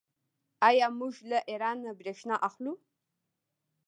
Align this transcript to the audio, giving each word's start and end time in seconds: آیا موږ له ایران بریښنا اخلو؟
آیا 0.67 0.87
موږ 0.99 1.13
له 1.29 1.39
ایران 1.49 1.79
بریښنا 1.99 2.35
اخلو؟ 2.47 2.73